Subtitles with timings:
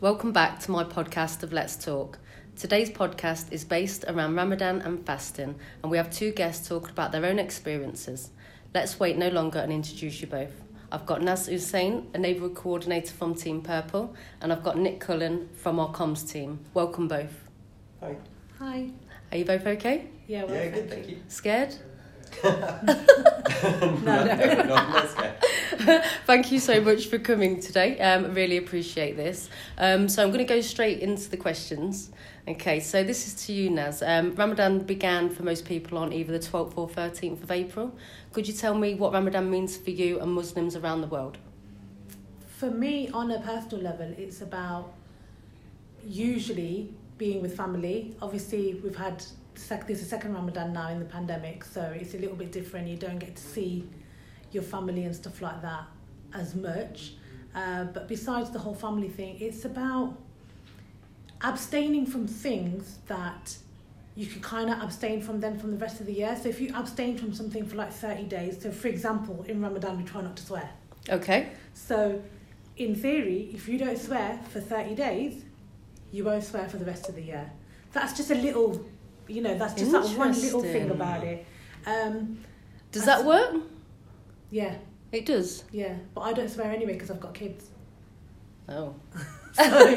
[0.00, 2.18] Welcome back to my podcast of Let's Talk.
[2.56, 7.12] Today's podcast is based around Ramadan and fasting, and we have two guests talking about
[7.12, 8.30] their own experiences.
[8.74, 10.52] Let's wait no longer and introduce you both.
[10.90, 15.48] I've got Naz Hussein, a neighbourhood coordinator from Team Purple, and I've got Nick Cullen
[15.54, 16.60] from our comms team.
[16.72, 17.34] Welcome both.
[18.00, 18.16] Hi.
[18.58, 18.90] Hi.
[19.30, 20.06] Are you both okay?
[20.26, 21.18] Yeah, well, Yeah, good, thank you.
[21.28, 21.74] Scared?
[22.42, 24.54] No, no, no.
[24.64, 25.34] not, not scared.
[26.26, 27.96] Thank you so much for coming today.
[28.00, 29.48] Um, really appreciate this.
[29.78, 32.10] Um, so I'm going to go straight into the questions.
[32.48, 34.02] Okay, so this is to you, Naz.
[34.02, 37.96] Um, Ramadan began for most people on either the 12th or 13th of April.
[38.32, 41.38] Could you tell me what Ramadan means for you and Muslims around the world?
[42.56, 44.92] For me, on a personal level, it's about
[46.04, 48.16] usually being with family.
[48.20, 49.24] Obviously, we've had
[49.54, 52.88] sec- there's a second Ramadan now in the pandemic, so it's a little bit different.
[52.88, 53.86] You don't get to see
[54.52, 55.84] your family and stuff like that
[56.34, 57.12] as much.
[57.54, 60.16] Uh, but besides the whole family thing, it's about
[61.42, 63.56] abstaining from things that
[64.14, 66.36] you can kind of abstain from then from the rest of the year.
[66.40, 69.96] So if you abstain from something for like 30 days, so for example, in Ramadan,
[69.96, 70.68] we try not to swear.
[71.08, 72.22] Okay, So,
[72.76, 75.44] in theory, if you don't swear for 30 days,
[76.12, 77.50] you won't swear for the rest of the year.
[77.92, 78.84] That's just a little,
[79.26, 81.46] you know, that's just that one little thing about it.
[81.86, 82.40] Um,
[82.92, 83.54] does that work?
[84.50, 84.74] Yeah,
[85.12, 85.64] It does.
[85.72, 85.94] yeah.
[86.14, 87.66] But I don't swear anyway because I've got kids.
[88.68, 88.94] Oh.
[89.52, 89.94] So,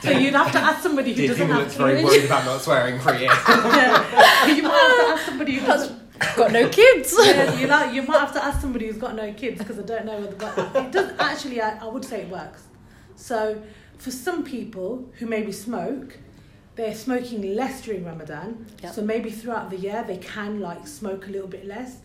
[0.00, 2.62] so you'd have to ask somebody who Did doesn't have look very worried about not
[2.62, 3.28] swearing for a year?
[3.48, 4.46] Yeah.
[4.46, 6.14] You might have to ask somebody who doesn't.
[6.36, 7.14] Got no kids.
[7.22, 9.82] yeah, you, know, you might have to ask somebody who's got no kids because I
[9.82, 12.62] don't know whether but it does actually I, I would say it works.
[13.16, 13.62] So
[13.98, 16.16] for some people who maybe smoke,
[16.76, 18.64] they're smoking less during Ramadan.
[18.82, 18.94] Yep.
[18.94, 21.98] So maybe throughout the year they can like smoke a little bit less.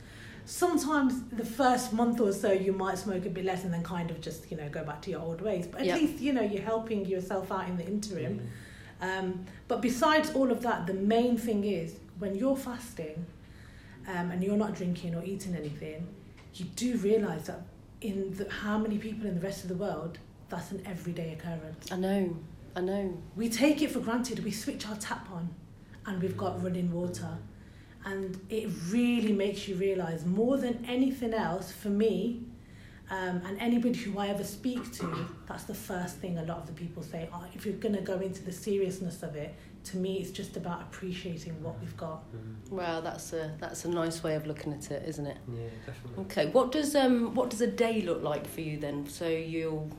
[0.50, 4.10] Sometimes the first month or so you might smoke a bit less and then kind
[4.10, 5.68] of just, you know, go back to your old ways.
[5.68, 6.02] But at Yep.
[6.02, 8.50] least, you know, you're helping yourself out in the interim.
[9.00, 13.28] Um, but besides all of that, the main thing is when you're fasting
[14.08, 16.08] um, and you're not drinking or eating anything,
[16.56, 17.62] you do realise that
[18.02, 20.18] in the, how many people in the rest of the world
[20.50, 21.92] that's an everyday occurrence.
[21.92, 22.36] I know,
[22.76, 23.16] I know.
[23.36, 24.44] We take it for granted.
[24.44, 25.54] We switch our tap on
[26.08, 27.38] and we've got running water.
[28.06, 32.42] And it really makes you realise more than anything else, for me,
[33.12, 36.68] um, and anybody who I ever speak to, that's the first thing a lot of
[36.68, 37.28] the people say.
[37.34, 39.54] Oh, if you're going to go into the seriousness of it,
[39.86, 42.24] to me, it's just about appreciating what we've got.
[42.70, 45.38] Well, that's a that's a nice way of looking at it, isn't it?
[45.48, 46.26] Yeah, definitely.
[46.26, 49.08] Okay, what does um what does a day look like for you then?
[49.08, 49.90] So you'll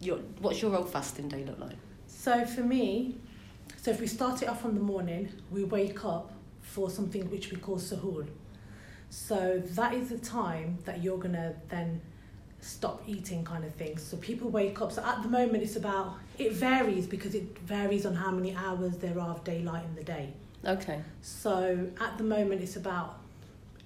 [0.00, 1.76] your what's your old fasting day look like?
[2.06, 3.16] So for me,
[3.80, 6.32] so if we start it off on the morning, we wake up
[6.62, 8.26] for something which we call sahur.
[9.10, 12.00] So that is the time that you're gonna then
[12.60, 13.98] stop eating kind of thing.
[13.98, 14.90] So people wake up.
[14.92, 18.96] So at the moment it's about it varies because it varies on how many hours
[18.96, 20.32] there are of daylight in the day.
[20.64, 21.02] Okay.
[21.20, 23.18] So at the moment it's about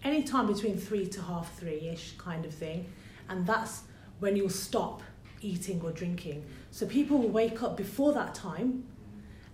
[0.05, 2.87] any time between three to half three ish kind of thing.
[3.29, 3.83] And that's
[4.21, 5.03] when you'll stop
[5.41, 6.45] eating or drinking.
[6.71, 8.85] So people will wake up before that time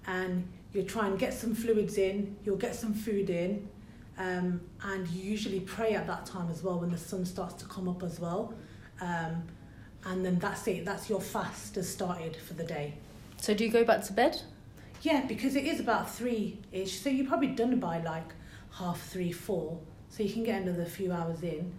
[0.07, 3.69] and you'll try and get some fluids in, you'll get some food in,
[4.19, 7.65] um, and you usually pray at that time as well when the sun starts to
[7.67, 8.55] come up as well.
[9.01, 9.43] Um,
[10.05, 12.95] and then that's it, that's your fast has started for the day.
[13.37, 14.41] So do you go back to bed?
[15.03, 17.01] Yeah, because it is about three ish.
[17.01, 18.33] So you're probably done by like
[18.73, 19.79] half three, four.
[20.09, 21.73] So you can get another few hours in.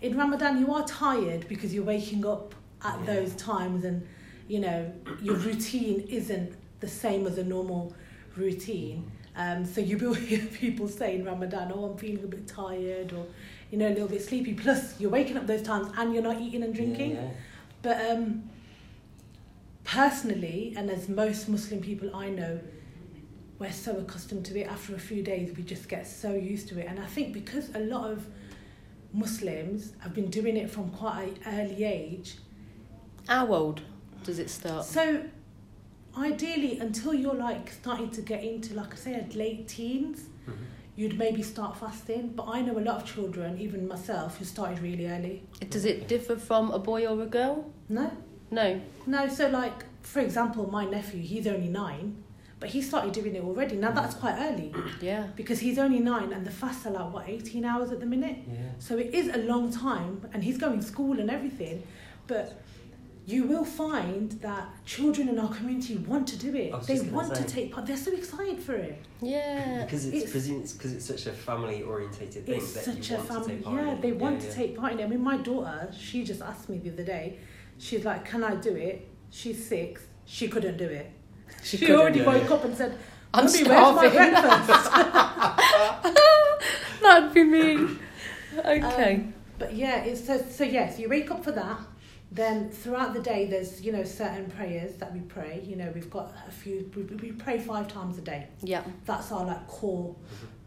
[0.00, 2.54] In Ramadan, you are tired because you're waking up
[2.84, 3.06] at Yeah.
[3.06, 4.06] those times and,
[4.46, 7.92] you know, your routine isn't the same as a normal
[8.38, 9.10] routine.
[9.36, 13.12] Um, so you will hear people say in Ramadan, oh, I'm feeling a bit tired
[13.12, 13.26] or,
[13.70, 14.54] you know, a little bit sleepy.
[14.54, 17.12] Plus, you're waking up those times and you're not eating and drinking.
[17.16, 17.30] Yeah,
[17.82, 18.48] But um,
[19.84, 22.60] personally, and as most Muslim people I know,
[23.58, 24.68] we're so accustomed to it.
[24.68, 26.86] After a few days, we just get so used to it.
[26.88, 28.26] And I think because a lot of
[29.12, 32.36] Muslims have been doing it from quite an early age,
[33.26, 33.82] How old
[34.24, 34.84] does it start?
[34.84, 35.22] so
[36.18, 40.52] ideally, until you're like starting to get into, like I said, late teens, Mhm.
[40.96, 42.32] you'd maybe start fasting.
[42.34, 45.42] But I know a lot of children, even myself, who started really early.
[45.70, 47.70] Does it differ from a boy or a girl?
[47.88, 48.10] No,
[48.50, 48.80] No.
[49.06, 52.16] No, so like for example, my nephew, he's only nine,
[52.60, 53.76] but he started doing it already.
[53.76, 54.72] Now that's quite early
[55.02, 55.26] Yeah.
[55.36, 58.38] because he's only nine, and the fasts are like what eighteen hours at the minute.
[58.50, 58.70] yeah.
[58.78, 61.82] So it is a long time, and he's going school and everything,
[62.26, 62.46] but.
[63.32, 66.70] You will find that children in our community want to do it.
[66.86, 67.84] They just gonna want to take part.
[67.86, 68.96] They're so excited for it.
[69.20, 69.82] Yeah.
[69.84, 73.10] Because it's It's- because it's, 'cause it's such a family orientated thing It's that such
[73.10, 73.54] you a want to family.
[73.56, 74.00] take part Yeah, in.
[74.00, 74.48] they want yeah.
[74.48, 75.04] to take part in it.
[75.04, 77.36] I mean, my daughter, she just asked me the other day.
[77.78, 80.00] She's like, "Can I do it?" She's six.
[80.24, 81.06] she couldn't do it.
[81.62, 82.42] She She, already do it.
[82.42, 82.92] woke up and said,
[83.34, 84.92] I'm "Mummy, where's my starving." breakfast?"
[87.02, 87.88] That'd be me.
[88.58, 89.14] Okay.
[89.16, 91.78] Um, but yeah, it's so so yes, you wake up for that.
[92.30, 95.62] Then throughout the day, there's you know certain prayers that we pray.
[95.66, 96.90] You know, we've got a few.
[96.94, 98.48] We, we pray five times a day.
[98.62, 98.82] yeah.
[99.06, 100.14] That's our like core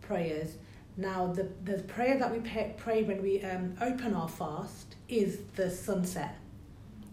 [0.02, 0.56] prayers.
[0.98, 5.40] Now the the prayer that we pay, pray when we um, open our fast is
[5.56, 6.36] the sunset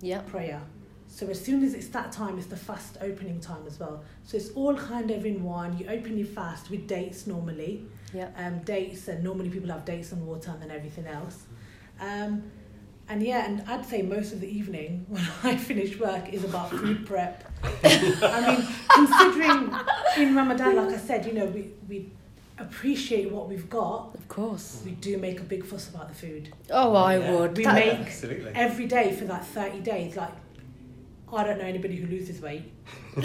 [0.00, 0.22] Yeah.
[0.22, 0.62] prayer.
[1.10, 4.02] So as soon as it's that time, it's the fast opening time as well.
[4.24, 5.76] So it's all kind of in one.
[5.78, 7.84] You open your fast with dates normally.
[8.14, 8.28] Yeah.
[8.36, 11.44] Um, dates and normally people have dates and water and then everything else.
[12.00, 12.42] Um,
[13.08, 16.70] and yeah, and I'd say most of the evening when I finish work is about
[16.70, 17.44] food prep.
[17.84, 19.74] I mean, considering
[20.16, 22.10] in Ramadan, like I said, you know, we, we
[22.58, 24.14] appreciate what we've got.
[24.14, 24.82] Of course.
[24.84, 26.52] We do make a big fuss about the food.
[26.70, 27.32] Oh, I Yeah.
[27.32, 27.56] would.
[27.56, 28.52] We That- make Absolutely.
[28.54, 30.16] every day for that 30 days.
[30.16, 30.32] Like,
[31.32, 32.64] I don't know anybody who loses weight.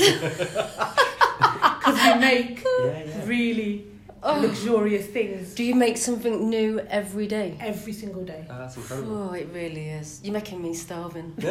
[1.84, 3.22] Because we make Yeah, yeah.
[3.26, 3.86] really
[4.26, 4.40] Oh.
[4.40, 7.58] luxurious things Do you make something new every day?
[7.60, 8.46] every single day.
[8.50, 9.30] Oh, that's incredible.
[9.30, 10.22] Oh, it really is.
[10.24, 11.34] You're making me starving.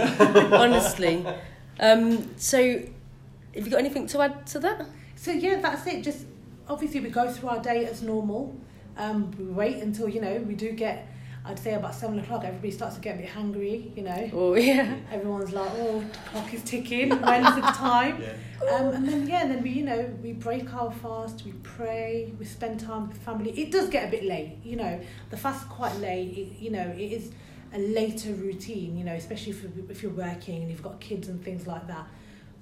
[0.53, 1.25] Honestly.
[1.79, 2.59] Um, so,
[3.55, 4.87] have you got anything to add to that?
[5.17, 6.03] So yeah, that's it.
[6.03, 6.25] Just
[6.69, 8.57] obviously we go through our day as normal.
[8.97, 11.09] Um, we wait until you know we do get.
[11.45, 12.45] I'd say about seven o'clock.
[12.45, 13.93] Everybody starts to get a bit hungry.
[13.97, 14.95] You know, Oh, yeah.
[15.11, 17.11] everyone's like, "Oh, the clock is ticking.
[17.11, 18.71] When's the time?" Yeah.
[18.77, 22.45] Um, and then yeah, then we you know we break our fast, we pray, we
[22.45, 23.51] spend time with family.
[23.59, 25.01] It does get a bit late, you know.
[25.31, 26.39] The fast's quite late.
[26.39, 27.33] It, you know, it is
[27.75, 31.27] a later routine, you know, especially if you- if you're working and you've got kids
[31.29, 32.07] and things like that.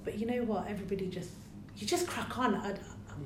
[0.05, 0.67] But you know what?
[0.67, 1.29] Everybody just
[1.77, 2.55] you just crack on.
[2.55, 2.75] I, I-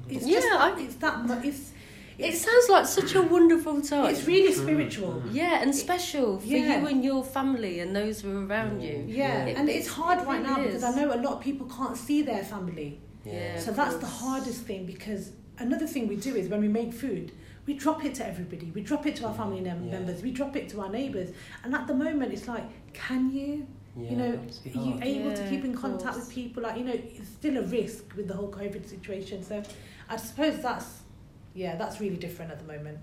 [0.09, 1.71] it's Yeah, just I- it's that mu- it's
[2.17, 4.09] It sounds like such a wonderful time.
[4.09, 5.13] it's really spiritual.
[5.15, 5.35] Mm-hmm.
[5.35, 6.79] yeah, and special for Yeah.
[6.81, 9.03] you and your family and those who are around you.
[9.07, 10.83] Yeah, It- and it- it's hard it right now really because.
[10.83, 12.99] I know a lot of people can't see their family.
[13.25, 13.59] Yeah.
[13.59, 16.93] So of that's the hardest thing because another thing we do is when we make
[16.93, 17.31] food,
[17.65, 18.71] we drop it to everybody.
[18.73, 19.91] We drop it to our mm, family mem- Yeah.
[19.97, 20.21] members.
[20.21, 21.29] We drop it to our neighbours.
[21.63, 22.63] And at the moment, it's like,
[22.93, 23.65] can you?
[23.97, 25.03] Yeah, you know, it's are you hard.
[25.03, 26.25] able to keep in contact course.
[26.27, 26.63] with people?
[26.63, 29.41] Like, you know, it's still a risk with the whole COVID situation.
[29.41, 29.63] So
[30.09, 30.85] I suppose that's,
[31.55, 32.99] yeah, that's really different at the moment.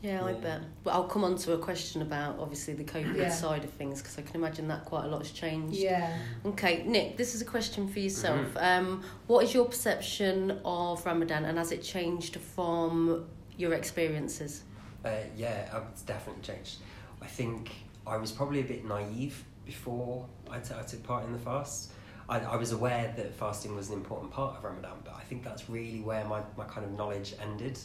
[0.00, 0.38] Yeah, I Yeah.
[0.38, 0.60] bet.
[0.82, 3.28] But I'll come on to a question about obviously the COVID Yeah.
[3.30, 5.78] side of things because I can imagine that quite a lot has changed.
[5.78, 6.18] Yeah.
[6.44, 8.54] Okay, Nick, this is a question for yourself.
[8.54, 8.62] Mhm.
[8.62, 14.62] Um, what is your perception of Ramadan and has it changed from your experiences?
[15.04, 16.78] Uh, yeah, uh, it's definitely changed.
[17.20, 17.70] I think
[18.04, 21.91] I was probably a bit naive before I t- I took part in the fast.
[22.32, 25.44] I, I was aware that fasting was an important part of Ramadan, but I think
[25.44, 27.78] that's really where my, my kind of knowledge ended.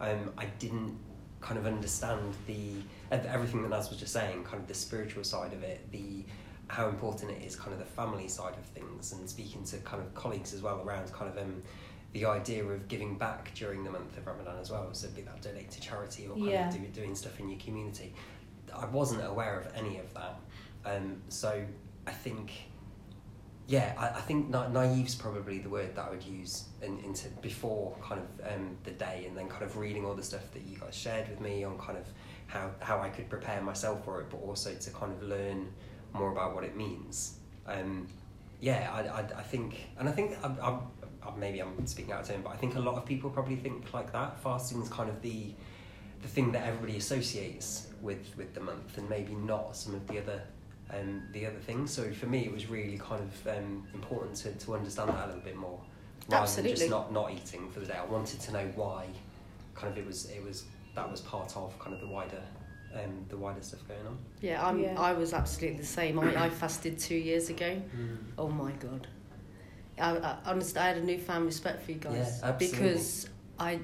[0.00, 0.98] Um, I didn't
[1.40, 5.52] kind of understand the everything that Naz was just saying, kind of the spiritual side
[5.52, 6.24] of it, the
[6.68, 10.02] how important it is, kind of the family side of things, and speaking to kind
[10.02, 11.62] of colleagues as well around kind of um,
[12.12, 14.88] the idea of giving back during the month of Ramadan as well.
[14.92, 16.68] So be that donate to charity or kind Yeah.
[16.68, 18.12] of do, doing stuff in your community.
[18.74, 20.40] I wasn't aware of any of that.
[20.84, 21.64] Um, so
[22.06, 22.50] I think,
[23.68, 27.28] yeah, I, I think na- naive's probably the word that I would use in, into
[27.42, 30.62] before kind of um, the day, and then kind of reading all the stuff that
[30.62, 32.06] you guys shared with me on kind of
[32.46, 35.72] how how I could prepare myself for it, but also to kind of learn
[36.12, 37.38] more about what it means.
[37.66, 38.06] Um,
[38.60, 40.80] yeah, I, I, I think, and I think I'm, I'm,
[41.38, 43.92] maybe I'm speaking out of turn, but I think a lot of people probably think
[43.92, 44.40] like that.
[44.40, 45.52] Fasting is kind of the
[46.22, 50.18] the thing that everybody associates with with the month, and maybe not some of the
[50.18, 50.42] other
[50.92, 51.90] um, the other things.
[51.92, 55.26] So for me, it was really kind of um, important to, to understand that a
[55.26, 55.80] little bit more,
[56.28, 57.98] rather than just not not eating for the day.
[58.00, 59.06] I wanted to know why,
[59.74, 60.64] kind of it was it was
[60.94, 62.42] that was part of kind of the wider
[62.94, 64.18] um, the wider stuff going on.
[64.40, 64.98] Yeah, I'm, Yeah.
[65.00, 66.18] I was absolutely the same.
[66.18, 67.80] I, I fasted two years ago.
[68.38, 69.06] Oh my god.
[69.98, 72.78] I, I honestly, I had a newfound respect for you guys Yeah, absolutely.
[72.78, 73.28] because
[73.58, 73.80] I,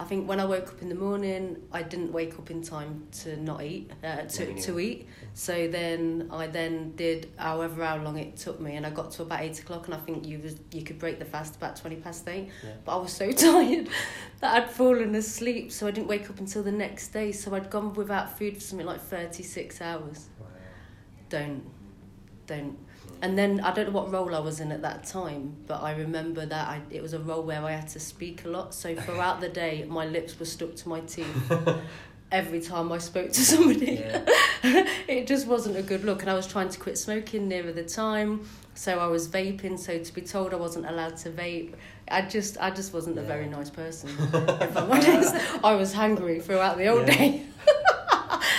[0.00, 3.06] I think when I woke up in the morning, I didn't wake up in time
[3.20, 5.06] to not eat, uh, to to eat.
[5.34, 9.22] So then I then did however how long it took me, and I got to
[9.22, 11.96] about eight o'clock, and I think you was you could break the fast about twenty
[11.96, 12.50] past eight.
[12.64, 12.70] Yeah.
[12.84, 13.88] But I was so tired
[14.40, 17.30] that I'd fallen asleep, so I didn't wake up until the next day.
[17.30, 20.28] So I'd gone without food for something like thirty six hours.
[21.28, 21.62] Don't,
[22.46, 22.76] don't.
[23.22, 25.94] And then I don't know what role I was in at that time, but I
[25.94, 28.74] remember that I, it was a role where I had to speak a lot.
[28.74, 31.52] So throughout the day, my lips were stuck to my teeth
[32.32, 34.02] every time I spoke to somebody.
[34.04, 34.24] Yeah.
[35.08, 36.22] it just wasn't a good look.
[36.22, 39.78] And I was trying to quit smoking nearer the time, so I was vaping.
[39.78, 41.74] So to be told I wasn't allowed to vape,
[42.10, 44.10] I just I just wasn't a very nice person.
[44.18, 47.16] if I'm honest, I was hungry throughout the whole Yeah.
[47.16, 47.42] day.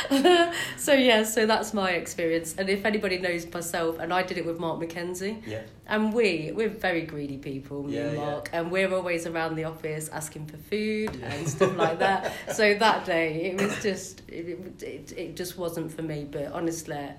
[0.77, 2.55] so yeah, so that's my experience.
[2.57, 5.61] And if anybody knows myself, and I did it with Mark McKenzie, Yeah.
[5.87, 8.25] and we we're very greedy people, me Yeah, and yeah.
[8.25, 12.33] Mark, and we're always around the office asking for food and stuff like that.
[12.53, 16.25] So that day, it was just it, it, it just wasn't for me.
[16.29, 17.09] But honestly,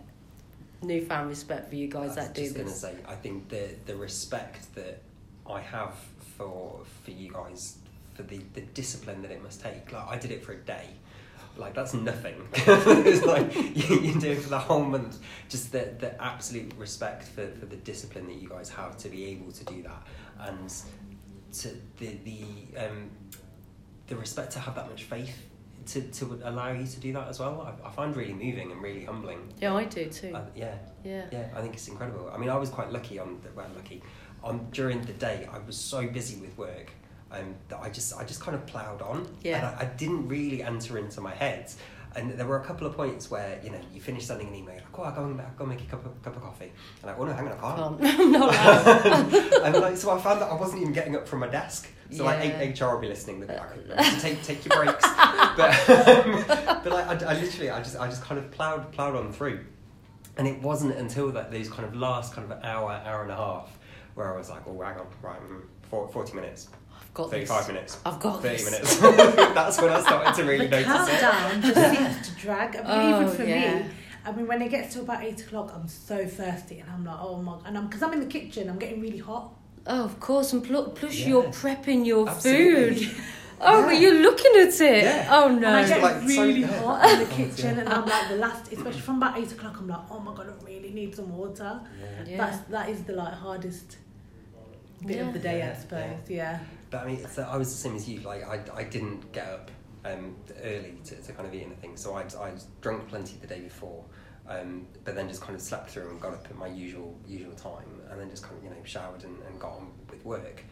[0.83, 2.81] newfound respect for you guys I was that do just gonna this.
[2.81, 5.01] say, I think the the respect that
[5.49, 5.95] I have
[6.37, 7.79] for for you guys
[8.15, 9.91] for the the discipline that it must take.
[9.93, 10.87] Like I did it for a day.
[11.57, 12.35] Like that's nothing.
[12.53, 15.19] it's like you, you do it for the whole month.
[15.49, 19.27] Just the the absolute respect for, for the discipline that you guys have to be
[19.27, 20.07] able to do that,
[20.41, 20.75] and
[21.53, 21.69] to
[21.99, 22.45] the the
[22.85, 23.11] um
[24.07, 25.47] the respect to have that much faith
[25.87, 27.61] to to allow you to do that as well.
[27.61, 29.53] I, I find really moving and really humbling.
[29.61, 30.33] Yeah, I do too.
[30.35, 30.75] Uh, yeah.
[31.05, 31.27] yeah.
[31.31, 32.31] Yeah, I think it's incredible.
[32.33, 34.03] I mean, I was quite lucky on the, well, lucky
[34.43, 35.49] on during the day.
[35.53, 36.91] I was so busy with work
[37.31, 39.27] um, that I just I just kind of ploughed on.
[39.43, 39.57] Yeah.
[39.59, 41.71] And I, I didn't really enter into my head.
[42.17, 44.77] And there were a couple of points where you know you finish sending an email,
[44.77, 46.71] like, oh, I'll go and go make a cup of, cup of coffee.
[47.03, 48.31] And like, oh no, hang on, I can't.
[48.31, 51.91] Not and like, so I found that I wasn't even getting up from my desk.
[52.13, 52.61] So like, Yeah.
[52.61, 53.41] H- HR will be listening.
[53.41, 55.03] They'll be like, "You need to take take your breaks.
[55.57, 59.17] but um, but like, I, I literally, I just I just kind of plowed plowed
[59.17, 59.65] on through.
[60.37, 63.37] And it wasn't until that those kind of last kind of hour, hour and a
[63.37, 63.77] half,
[64.15, 65.39] where I was like, oh, hang on, right,
[65.91, 66.69] mm, 40 minutes,
[67.15, 67.69] got 35 this.
[67.69, 68.65] minutes, I've got 30 this.
[68.71, 68.97] minutes.
[69.55, 71.21] That's when I started to really the notice it.
[71.21, 72.77] countdown just seems to drag.
[72.77, 73.79] I mean, Oh, even for yeah.
[73.83, 73.87] me,
[74.27, 77.19] I mean, when it gets to about eight o'clock, I'm so thirsty, and I'm like,
[77.21, 79.53] oh my, god, and I'm because I'm in the kitchen, I'm getting really hot.
[79.87, 81.29] Oh, of course, and pl- plus Yeah.
[81.29, 83.05] you're prepping your Absolutely.
[83.07, 83.17] food.
[83.61, 85.05] Oh, but you're looking at it.
[85.05, 85.29] Yeah.
[85.31, 85.89] Oh And I no.
[85.89, 86.83] get like, really yeah.
[86.83, 87.81] hot in the kitchen, yeah.
[87.83, 90.49] and I'm like the last, especially from about eight o'clock, I'm like, oh my god,
[90.49, 91.81] I really need some water.
[92.01, 92.25] Yeah.
[92.27, 92.37] Yeah.
[92.39, 93.99] That's that is the like hardest
[95.07, 95.27] bit Yeah.
[95.29, 96.31] of the day, Yeah, I suppose.
[96.31, 96.59] Yeah.
[96.95, 98.21] But I mean, I was the same as you.
[98.21, 99.73] Like, I, I didn't get up
[100.05, 101.97] um, early to, to kind of eat anything.
[101.97, 104.05] So I'd, I'd drunk plenty the day before,
[104.49, 107.53] um, but then just kind of slept through and got up at my usual usual
[107.55, 110.63] time, and then just kind of you know showered and, and got on with work.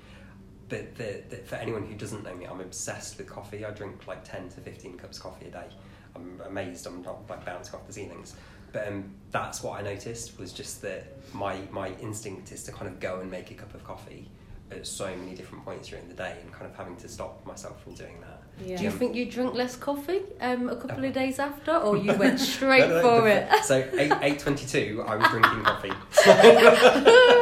[0.69, 3.65] But the, the, for anyone who doesn't know me, I'm obsessed with coffee.
[3.65, 5.67] I drink like ten to fifteen cups of coffee a day.
[6.15, 8.37] I'm amazed I'm not like bouncing off the ceilings.
[8.73, 12.87] But um, that's what I noticed was just that my my instinct is to kind
[12.87, 14.31] of go and make a cup of coffee
[14.73, 17.83] at so many different points during the day and kind of having to stop myself
[17.83, 18.43] from doing that.
[18.67, 18.77] Yeah.
[18.77, 21.97] Do you Um, think you drunk less coffee um, a couple of days after, or
[21.97, 23.65] you went straight No, no, for the- it?
[23.65, 25.93] So eight eight twenty two, I was drinking coffee.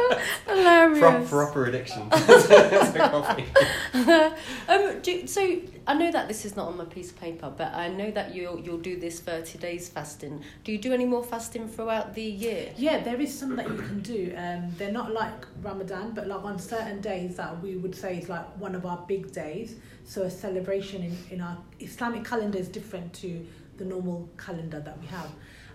[1.31, 1.51] Hilarious.
[1.51, 3.45] Pro- proper addiction to coffee.
[4.67, 7.73] um, do, so I know that this is not on my piece of paper, but
[7.73, 10.43] I know that you'll you'll do this thirty days fasting.
[10.63, 12.71] Do you do any more fasting throughout the year?
[12.77, 14.33] Yeah, there is some that you can do.
[14.37, 18.29] Um, they're not like Ramadan, but like on certain days that we would say is
[18.29, 19.75] like one of our big days.
[20.05, 23.45] So a celebration in, in our Islamic calendar is different to
[23.77, 25.29] the normal calendar that we have.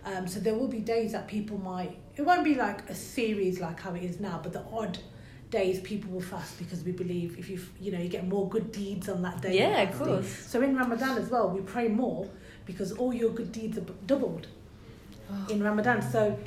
[0.05, 1.97] Um, so there will be days that people might.
[2.17, 4.99] It won't be like a series like how it is now, but the odd
[5.51, 8.73] days people will fast because we believe if you you know you get more good
[8.73, 9.57] deeds on that day.
[9.57, 10.29] Yeah, of course.
[10.29, 12.29] So in Ramadan as well, we pray more
[12.65, 14.49] because all your good deeds are b- doubled
[15.49, 16.03] in Ramadan.
[16.03, 16.39] So,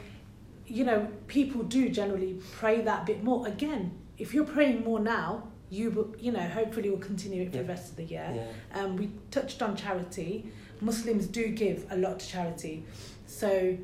[0.68, 3.48] you know, people do generally pray that bit more.
[3.48, 7.58] Again, if you're praying more now, you will, you know, hopefully will continue it for
[7.58, 8.32] the rest of the year.
[8.74, 8.82] Yeah.
[8.82, 10.51] Um, we touched on charity.
[10.82, 12.86] Muslims do give a lot to charity.
[13.27, 13.77] So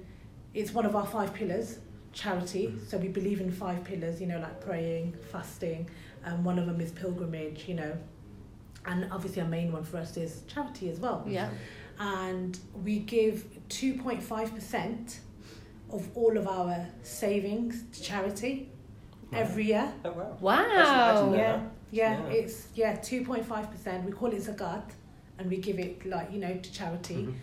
[0.54, 1.80] it's one of our five pillars,
[2.26, 2.68] charity.
[2.68, 2.88] Mhm.
[2.90, 5.88] So we believe in five pillars, you know, like praying, fasting,
[6.26, 7.94] and one of them is pilgrimage, you know.
[8.88, 11.50] And obviously our main one for us is charity as well Yeah.
[12.00, 15.20] and we give 2.5%
[15.92, 18.70] of all of our savings to charity
[19.34, 19.92] every year.
[20.04, 20.38] Oh wow.
[20.40, 20.66] Wow.
[20.78, 21.62] Actually, Yeah, Yeah.
[21.92, 22.34] yeah, Yeah.
[22.40, 24.06] it's yeah 2.5%.
[24.06, 24.84] We call it zakat
[25.40, 27.34] and we give it like, you know, to charity Mhm.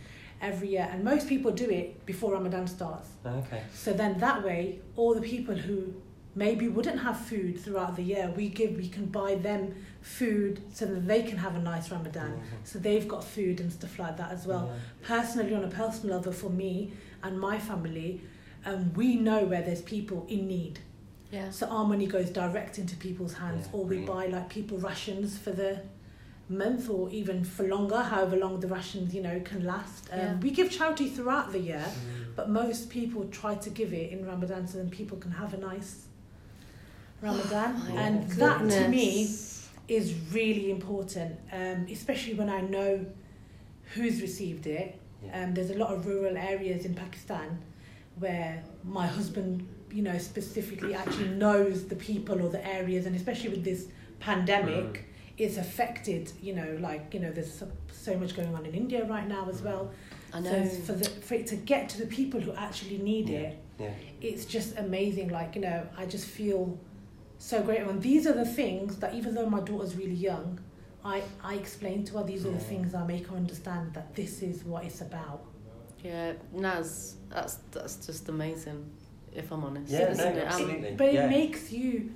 [0.42, 0.88] Every year.
[0.92, 3.08] And most people do it before Ramadan starts.
[3.24, 3.62] Okay.
[3.72, 5.94] So then that way, all the people who
[6.34, 10.86] maybe wouldn't have food throughout the year, we give, we can buy them food so
[10.86, 12.32] that they can have a nice Ramadan.
[12.32, 12.42] Mhm.
[12.64, 14.66] So they've got food and stuff like that as well.
[14.70, 14.78] Yeah.
[15.16, 18.20] Personally, on a personal level, for me and my family,
[18.64, 20.80] um, we know where there's people in need.
[21.30, 21.50] Yeah.
[21.50, 24.06] So our money goes direct into people's hands, Yeah, or we brilliant.
[24.32, 25.80] buy like people rations for the
[26.52, 30.08] month or even for longer, however long the rations you know can last.
[30.12, 30.38] Um, Yeah.
[30.38, 32.36] We give charity throughout the year, Mm.
[32.36, 35.58] but most people try to give it in Ramadan so then people can have a
[35.58, 36.06] nice
[37.20, 39.28] Ramadan, My and that to me
[39.88, 43.06] is really important, um, especially when I know
[43.94, 44.98] who's received it.
[45.24, 45.44] Yeah.
[45.44, 47.58] Um, there's a lot of rural areas in Pakistan
[48.18, 53.50] where my husband, you know, specifically actually knows the people or the areas, and especially
[53.50, 53.86] with this
[54.18, 55.04] pandemic, Mm.
[55.38, 56.32] It's affected.
[56.42, 59.48] You know, like you know, there's so, so much going on in India right now
[59.48, 59.90] as well.
[60.32, 60.68] I know.
[60.68, 63.38] So for the for it to get to the people who actually need Yeah.
[63.38, 63.90] it, Yeah.
[64.20, 65.28] it's just amazing.
[65.28, 66.78] Like you know, I just feel
[67.38, 67.90] so grateful.
[67.90, 70.60] And these are the things that even though my daughter's really young,
[71.04, 74.42] I I explain to her these are the things I make her understand that this
[74.42, 75.44] is what it's about.
[76.04, 78.90] Yeah, Naz, that's that's just amazing.
[79.34, 80.42] If I'm honest, Yeah, isn't no, it?
[80.42, 80.94] Um, absolutely.
[80.96, 81.26] But it yeah.
[81.28, 82.12] makes you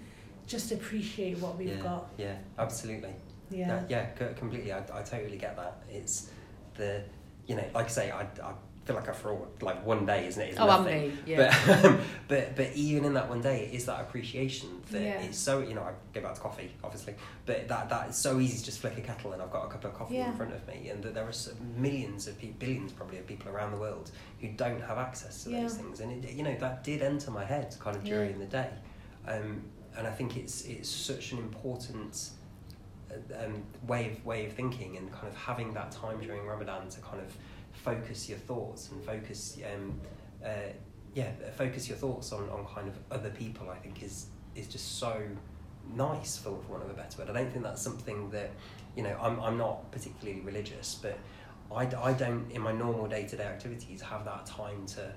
[0.46, 1.76] just appreciate what we've yeah.
[1.82, 2.08] got.
[2.16, 3.14] Yeah, absolutely.
[3.50, 3.66] Yeah.
[3.68, 4.72] No, yeah, co- completely.
[4.72, 5.82] I, I totally get that.
[5.90, 6.30] It's
[6.74, 7.02] the,
[7.46, 8.52] you know, like I say, I, I
[8.84, 10.50] feel like I fraud like one day, isn't it?
[10.50, 11.08] It's oh, I'm nothing.
[11.08, 11.18] me.
[11.26, 11.56] Yeah.
[11.66, 15.20] But, um, but but even in that one day, it is that appreciation that Yeah.
[15.22, 17.14] it's so you know I go back to coffee obviously,
[17.46, 19.68] but that that is so easy to just flick a kettle and I've got a
[19.68, 20.30] cup of coffee Yeah.
[20.30, 23.26] in front of me, and that there are so millions of people, billions probably of
[23.26, 24.10] people around the world
[24.40, 27.44] who don't have access to those things, and it, you know that did enter my
[27.44, 28.14] head kind of Yeah.
[28.14, 28.70] during the day,
[29.26, 29.62] um,
[29.96, 32.30] and I think it's it's such an important
[33.10, 36.88] uh, um, way of way of thinking and kind of having that time during Ramadan
[36.88, 37.32] to kind of
[37.72, 40.00] focus your thoughts and focus um,
[40.44, 40.48] uh,
[41.14, 44.98] yeah focus your thoughts on, on kind of other people I think is is just
[44.98, 45.22] so
[45.94, 47.30] nice for, for want of a better word.
[47.30, 48.50] I don't think that's something that
[48.96, 51.18] you know I'm, I'm not particularly religious but
[51.74, 55.12] I, I don't in my normal day-to-day activities have that time to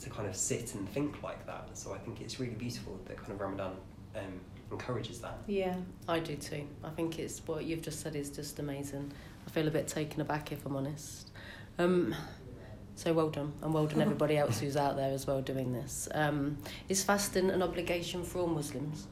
[0.00, 1.68] to kind of sit and think like that.
[1.74, 3.72] So I think it's really beautiful that kind of Ramadan
[4.16, 4.40] um,
[4.70, 5.76] encourages that Yeah.
[6.08, 6.66] I do too.
[6.84, 9.12] I think it's what you've just said is just amazing.
[9.46, 11.30] I feel a bit taken aback if I'm honest.
[11.78, 12.14] Um,
[12.94, 16.08] so well done, and well done everybody else who's out there as well doing this.
[16.14, 19.06] Um, is fasting an obligation for all Muslims?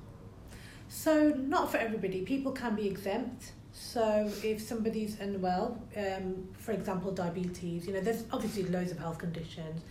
[0.88, 2.22] So not for everybody.
[2.22, 3.52] People can be exempt.
[3.72, 9.18] So if somebody's unwell, um, for example, diabetes, you know, there's obviously loads of health
[9.18, 9.82] conditions.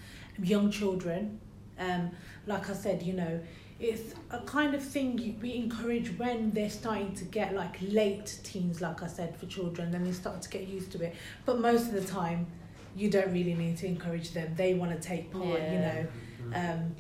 [0.42, 1.40] Young children,
[1.80, 2.12] um,
[2.46, 3.40] like I said, you know,
[3.80, 8.40] it's a kind of thing you, we encourage when they're starting to get like late
[8.44, 11.16] teens, like I said, for children, then they start to get used to it.
[11.46, 12.48] But most of the time,
[12.96, 14.54] you don't really need to encourage them.
[14.56, 16.08] They want to take part, you know.
[16.56, 16.96] Um,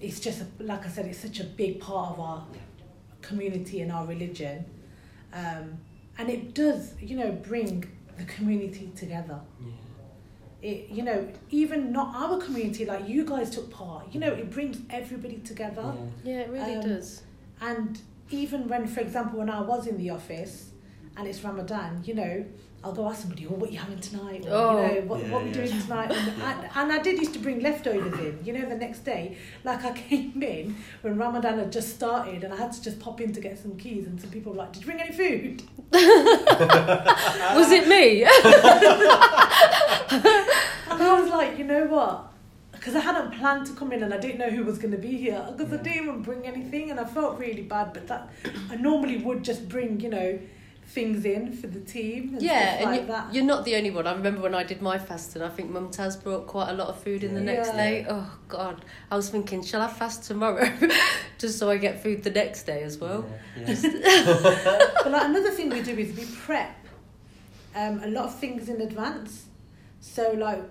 [0.00, 2.46] it's just, a, like I said, it's such a big part of our
[3.20, 4.64] community and our religion.
[5.34, 5.78] Um,
[6.16, 7.84] and it does, you know, bring
[8.16, 9.40] the community together.
[9.60, 9.72] yeah.
[10.60, 14.50] It, you know, even not our community, like you guys took part, you know, it
[14.50, 15.94] brings everybody together.
[16.24, 17.22] Yeah, it really Um, does.
[17.60, 20.70] And even when, for example, when I was in the office
[21.16, 22.44] and it's Ramadan, you know,
[22.84, 24.46] I'll go ask somebody, oh, what are you having tonight?
[24.46, 24.86] Or, Oh.
[24.86, 25.66] you know, what, Yeah, what we oh, yeah.
[25.66, 26.12] doing tonight?
[26.12, 29.36] And, and, and I did used to bring leftovers in, you know, the next day.
[29.64, 33.20] Like I came in when Ramadan had just started and I had to just pop
[33.20, 35.62] in to get some keys and some people were like, did you bring any food?
[35.92, 38.22] Was it me?
[40.90, 42.26] And I was like, you know what?
[42.72, 44.98] Because I hadn't planned to come in and I didn't know who was going to
[44.98, 45.44] be here.
[45.56, 47.92] Because I didn't even bring anything and I felt really bad.
[47.92, 48.30] But that
[48.70, 50.38] I normally would just bring, you know,
[50.88, 53.34] things in for the team and yeah, stuff and like you, that.
[53.34, 54.06] you're not the only one.
[54.06, 56.98] I remember when I did my fasting, I think Mumtaz brought quite a lot of
[57.02, 57.52] food in the Yeah.
[57.52, 58.06] next day.
[58.08, 58.84] Oh, God.
[59.10, 60.66] I was thinking, shall I fast tomorrow?
[61.38, 63.26] Just so I get food the next day as well.
[63.56, 64.90] Yeah, yeah.
[65.02, 66.74] but like, another thing we do is we prep
[67.76, 69.44] um, a lot of things in advance.
[70.00, 70.62] So like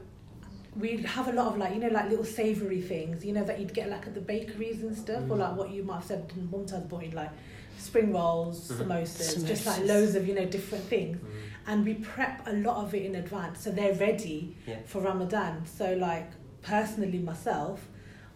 [0.76, 3.60] we have a lot of like you know like little savoury things you know that
[3.60, 5.40] you'd get like at the bakeries and stuff or Mm.
[5.40, 7.32] like what you might have said Mumtaz bought in like
[7.78, 8.88] spring rolls, Mhm.
[8.88, 11.18] samosas, just like loads of you know different things.
[11.18, 11.32] Mm.
[11.70, 14.78] And we prep a lot of it in advance so they're ready Yeah.
[14.86, 15.66] for Ramadan.
[15.66, 16.30] So like
[16.62, 17.88] personally myself,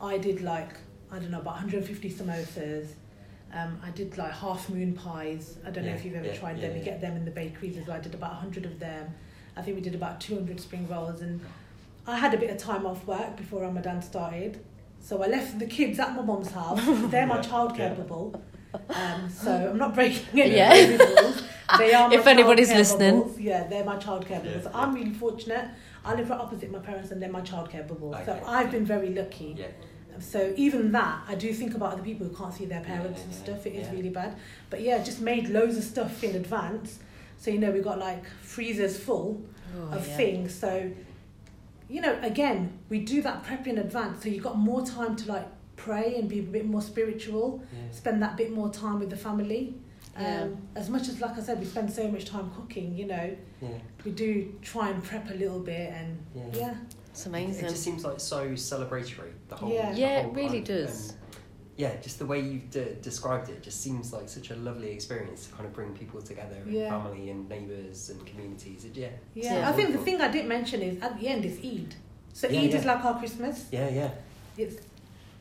[0.02, 0.72] I did like
[1.12, 2.88] I don't know about 150 samosas.
[3.54, 5.58] Um, I did like half moon pies.
[5.68, 6.78] I don't know if you've ever yeah, tried yeah, them.
[6.78, 7.98] You get them in the bakeries as well.
[7.98, 9.14] I did about 100 of them.
[9.58, 11.20] I think we did about 200 spring rolls.
[11.20, 11.42] And
[12.08, 14.64] I had a bit of time off work before Ramadan started.
[15.02, 16.80] So I left the kids at my mum's house.
[17.12, 17.94] They're my childcare Yeah.
[17.96, 18.42] bubble.
[18.90, 20.98] Um, so I'm not breaking any Yeah.
[20.98, 21.44] rules.
[21.78, 23.20] They are If anybody's childcare listening.
[23.20, 23.40] bubbles.
[23.40, 24.64] Yeah, they're my childcare bubbles.
[24.66, 25.70] Yeah, I'm really fortunate.
[26.04, 28.14] I live right opposite my parents and they're my childcare bubble.
[28.26, 29.56] So I've been very lucky.
[29.58, 29.68] Yeah.
[30.20, 33.32] So even that, I do think about other people who can't see their parents and
[33.32, 33.66] Yeah, stuff.
[33.66, 33.94] It is yeah.
[33.94, 34.36] really bad.
[34.70, 37.00] But yeah, just made loads of stuff in advance.
[37.38, 39.42] So you know we got like freezers full
[39.80, 40.18] Oh, of yeah.
[40.18, 40.54] things.
[40.54, 40.92] So
[41.88, 44.24] you know, again, we do that prep in advance.
[44.24, 45.48] So you've got more time to like
[45.86, 47.64] pray and be a bit more spiritual.
[47.74, 47.80] Yeah.
[47.92, 49.76] Spend that bit more time with the family.
[50.20, 50.42] Yeah.
[50.44, 52.96] Um, as much as, like I said, we spend so much time cooking.
[52.96, 53.70] You know, Yeah.
[54.06, 56.44] we do try and prep a little bit, and Yeah.
[56.54, 56.74] yeah,
[57.10, 57.68] It's It amazing.
[57.70, 59.32] just seems like so celebratory.
[59.50, 59.70] The whole.
[59.74, 59.92] Yeah.
[59.94, 61.10] the Yeah, it really kind- does.
[61.10, 61.18] and
[61.76, 65.40] yeah, just the way you've de- described it just seems like such a lovely experience
[65.48, 68.86] to kind of bring people together, and family and neighbours and communities.
[68.86, 69.10] It, yeah.
[69.34, 69.56] yeah.
[69.60, 69.70] Yeah.
[69.70, 71.96] I think the thing I didn't mention is at the end is Eid.
[72.34, 72.78] So Yeah, Eid yeah.
[72.80, 73.66] is like our Christmas.
[73.72, 74.12] Yeah, yeah.
[74.58, 74.78] It's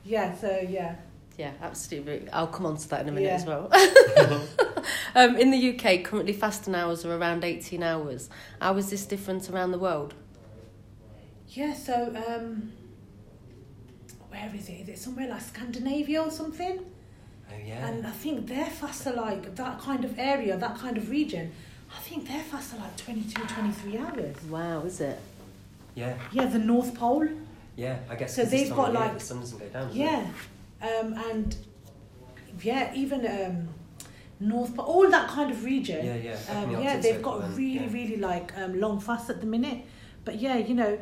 [0.05, 0.35] yeah.
[0.37, 0.97] So yeah.
[1.39, 2.29] Yeah, absolutely.
[2.33, 3.35] I'll come on to that in a minute Yeah.
[3.37, 3.71] as well.
[5.15, 8.29] um, in the UK, currently fasting hours are around 18 hours.
[8.61, 10.13] How is this different around the world?
[11.49, 12.73] Yeah, so um,
[14.29, 14.81] where is it?
[14.83, 16.81] Is it somewhere like Scandinavia or something?
[17.51, 17.89] Oh yeah.
[17.89, 21.53] And I think their fasts are like that kind of area, that kind of region.
[21.97, 24.37] I think their fasts are like 22, 23 hours.
[24.49, 25.19] Wow, is it?
[25.95, 26.17] yeah.
[26.33, 27.29] Yeah, the North Pole.
[27.81, 27.99] Yeah.
[28.11, 28.37] I guess.
[28.37, 29.91] So 'cause this they've got, like- the sun doesn't go down.
[29.93, 30.27] Yeah,
[30.83, 31.57] um, and
[32.63, 33.69] yeah, even um,
[34.39, 36.05] North but all that kind of region.
[36.05, 36.59] Yeah, yeah.
[36.61, 37.93] Um, yeah, they've got then, really, yeah.
[37.93, 39.79] really like um, long fasts at the minute.
[40.27, 40.99] But yeah, you know,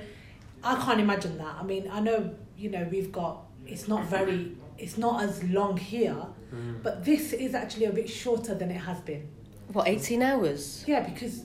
[0.62, 1.54] I can't imagine that.
[1.60, 5.76] I mean, I know, you know, we've got it's not very, it's not as long
[5.76, 6.16] here,
[6.54, 6.82] Mm.
[6.82, 9.28] but this is actually a bit shorter than it has been.
[9.74, 10.82] What, 18 hours?
[10.86, 11.44] Yeah, because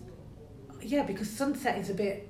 [0.82, 2.30] yeah, because sunset is a bit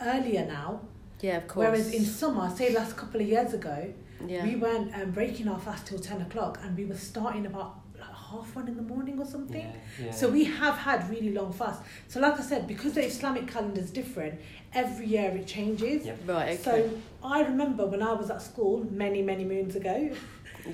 [0.00, 0.80] earlier now.
[1.20, 1.64] Yeah, of course.
[1.66, 3.92] Whereas in summer, say last couple of years ago,
[4.26, 4.44] yeah.
[4.44, 8.14] we weren't um, breaking our fast till ten o'clock, and we were starting about like
[8.14, 9.60] half one in the morning or something.
[10.00, 10.10] Yeah, yeah.
[10.12, 11.82] So we have had really long fasts.
[12.08, 14.40] So like I said, because the Islamic calendar is different,
[14.72, 16.06] every year it changes.
[16.06, 16.18] Yep.
[16.26, 16.62] Right, okay.
[16.62, 16.90] So
[17.24, 20.10] I remember when I was at school many, many moons ago,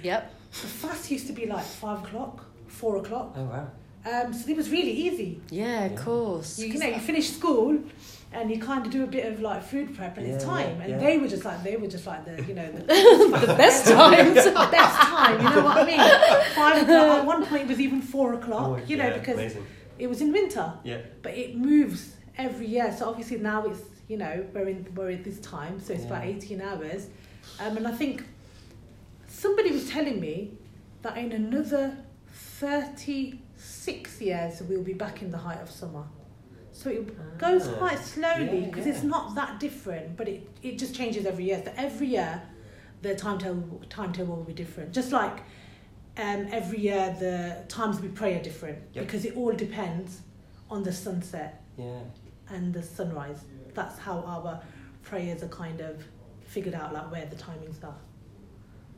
[0.03, 0.33] Yep.
[0.51, 3.35] the fast used to be like five o'clock, four o'clock.
[3.37, 3.69] Oh wow.
[4.07, 5.41] Um, so it was really easy.
[5.49, 5.99] Yeah, of Yeah.
[5.99, 6.59] course.
[6.59, 7.79] You, you know, you finish school
[8.35, 10.77] and you kind of do a bit of like food prep and it's time.
[10.77, 10.99] yeah, and yeah.
[10.99, 12.81] they were just like, they were just like the, you know, the,
[13.47, 14.35] the best times.
[14.45, 15.39] the best time.
[15.39, 15.99] You know what I mean?
[16.55, 17.19] Five o'clock.
[17.19, 18.81] At one point, it was even four o'clock.
[18.81, 19.67] Oh, you know, yeah, because amazing.
[19.99, 20.73] it was in winter.
[20.83, 20.99] Yeah.
[21.23, 22.95] But it moves every year.
[22.97, 26.25] So obviously now it's you know we're in we're at this time, so it's about
[26.25, 27.07] eighteen hours.
[27.61, 28.25] Um, and I think
[29.29, 30.53] somebody was telling me
[31.03, 31.97] that in another
[32.33, 36.05] thirty six years we'll be back in the height of summer.
[36.75, 37.73] So it goes Ah.
[37.79, 38.93] quite slowly Yeah, because yeah.
[38.95, 41.63] it's not that different, but it, it just changes every year.
[41.65, 42.43] So every year
[43.01, 44.93] the timetable timetable will be different.
[44.93, 45.39] Just like
[46.17, 49.05] um, every year the times we pray are different Yep.
[49.07, 50.21] because it all depends
[50.71, 52.01] on the sunset Yeah.
[52.51, 53.41] and the sunrise.
[53.75, 54.61] That's how our
[55.03, 56.03] prayers are kind of
[56.45, 57.99] figured out, like where the timings are.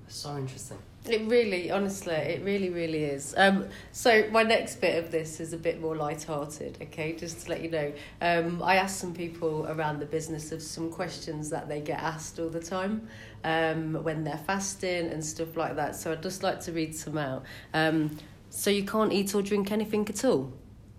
[0.09, 0.79] So interesting.
[1.09, 3.35] It really, honestly, it really, really is.
[3.37, 6.79] Um, so my next bit of this is a bit more light-hearted.
[6.83, 10.62] Okay, just to let you know, um, I asked some people around the business of
[10.62, 13.09] some questions that they get asked all the time
[13.45, 15.97] um, when they're fasting and stuff like that.
[15.97, 17.45] So I'd just like to read some out.
[17.73, 18.16] Um,
[18.51, 20.53] so you can't eat or drink anything at all,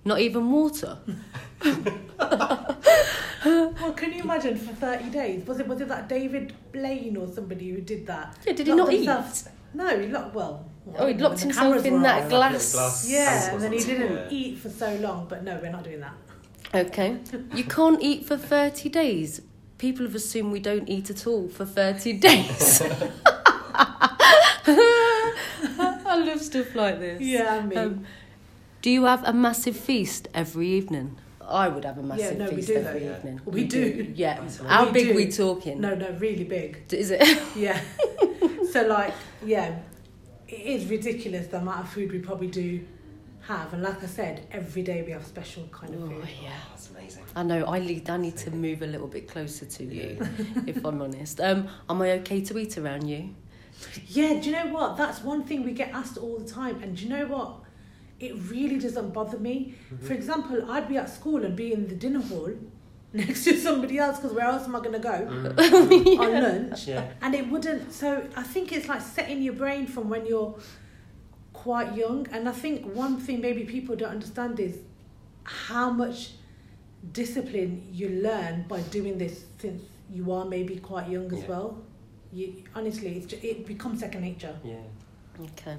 [0.06, 0.98] not even water.
[3.48, 5.46] Well, can you imagine for thirty days?
[5.48, 8.38] Was it was it that David Blaine or somebody who did that?
[8.46, 9.44] Yeah, did he Locked not eat?
[9.74, 10.70] No, he locked well.
[10.98, 12.30] Oh, he when locked himself in that off.
[12.30, 12.74] glass.
[12.74, 14.28] glass Yeah, and then he didn't yeah.
[14.30, 15.28] eat for so long.
[15.28, 16.14] But no, we're not doing that.
[16.74, 17.18] Okay.
[17.54, 19.42] You can't eat for 30 days.
[19.78, 22.82] People have assumed we don't eat at all for 30 days.
[24.70, 27.22] I love stuff like this.
[27.22, 27.76] Yeah, me.
[27.76, 28.06] Um,
[28.82, 31.18] do you have a massive feast every evening?
[31.48, 33.18] I would have a massive no, we feast do every though, yeah.
[33.18, 33.42] evening.
[33.46, 34.14] We do.
[34.16, 34.42] Yeah.
[34.42, 35.16] We How We big do.
[35.16, 35.80] we talking?
[35.80, 36.84] no, no, really big.
[36.92, 37.22] Is it?
[37.56, 37.80] Yeah.
[38.72, 39.14] so like,
[39.46, 39.80] yeah,
[40.48, 42.86] it is ridiculous the amount of food we probably do
[43.42, 46.28] have, and like I said, every day we have special kind of Oh, food.
[46.44, 46.50] yeah.
[46.52, 47.24] Oh, that's amazing.
[47.34, 47.66] I know.
[47.66, 48.10] I need.
[48.10, 50.18] I need to move a little bit closer to you,
[50.68, 51.40] if I'm honest.
[51.40, 53.30] Um, am I okay to eat around you?
[54.08, 54.98] Yeah, do you know what?
[54.98, 56.82] That's one thing we get asked all the time.
[56.84, 57.60] And do you know what?
[58.20, 59.76] It really doesn't bother me.
[59.94, 60.06] Mm-hmm.
[60.08, 62.52] For example, I'd be at school and be in the dinner hall
[63.14, 66.20] next to somebody else because where else am I going to go Mm.
[66.20, 66.88] on lunch?
[66.88, 67.06] Yeah.
[67.22, 67.94] And it wouldn't.
[67.94, 70.56] So I think it's like setting your brain from when you're
[71.54, 72.28] quite young.
[72.32, 74.80] And I think one thing maybe people don't understand is
[75.44, 76.32] how much
[77.14, 81.48] discipline you learn by doing this since you are maybe quite young as Yeah.
[81.50, 81.78] well.
[82.34, 84.56] You honestly, it's ju- it becomes second nature.
[84.64, 84.76] Yeah.
[85.42, 85.78] Okay.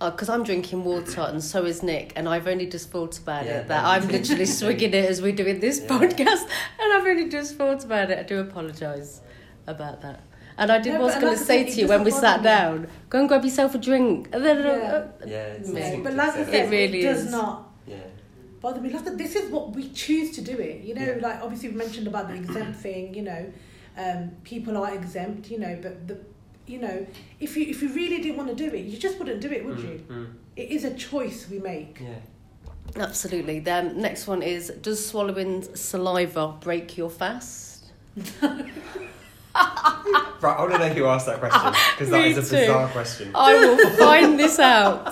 [0.00, 3.58] Because I'm drinking water and so is Nick, and I've only just thought about Yeah,
[3.60, 5.88] it that I'm literally swigging it as we're doing this Yeah.
[5.88, 6.48] podcast,
[6.80, 8.18] and I've only just thought about it.
[8.18, 9.20] I do apologise
[9.66, 10.20] about that.
[10.56, 12.88] And I did No, was going to say to you when we sat bother down,
[13.10, 14.28] go and grab yourself a drink.
[14.32, 14.38] Yeah.
[15.26, 15.36] Yeah.
[15.54, 17.30] It's Yeah, Yeah, but like I said, It really it does is.
[17.32, 17.96] not Yeah.
[18.60, 18.90] bother me.
[18.90, 20.82] Like this is what we choose to do it.
[20.84, 21.18] You know, Yeah.
[21.26, 23.14] like obviously we mentioned about the exempt thing.
[23.14, 23.52] You know,
[23.96, 25.48] um, people are exempt.
[25.50, 26.18] You know, but the
[26.68, 27.06] you know
[27.40, 29.64] if you if you really didn't want to do it, you just wouldn't do it,
[29.64, 30.04] would you?
[30.08, 30.32] Mm, mm.
[30.56, 32.00] It is a choice we make.
[32.00, 33.02] Yeah.
[33.04, 33.60] Absolutely.
[33.60, 37.84] Then next one is: Does swallowing saliva break your fast?
[40.40, 42.60] Right, I want to know who asked that question because that Me is a too.
[42.60, 43.32] bizarre question.
[43.34, 45.08] I will find this out.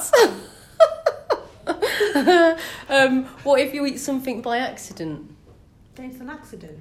[2.88, 5.34] um, what if you eat something by accident?
[5.96, 6.78] Then it's an accident.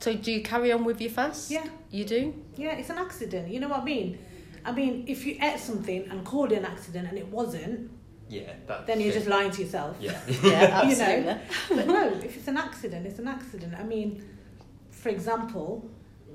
[0.00, 1.50] So do you carry on with your fast?
[1.50, 2.34] Yeah, You do?
[2.56, 3.48] yeah, it's an accident.
[3.48, 4.18] You know what I mean?
[4.64, 7.90] I mean, if you ate something and called it an accident and it wasn't,
[8.28, 8.52] Yeah.
[8.66, 9.14] That, then you're yeah.
[9.14, 9.96] just lying to yourself.
[10.00, 10.18] Yeah.
[10.42, 11.04] Yeah, You know.
[11.32, 11.36] absolutely.
[11.76, 13.74] but no, if it's an accident, it's an accident.
[13.78, 14.22] I mean,
[14.90, 15.88] for example,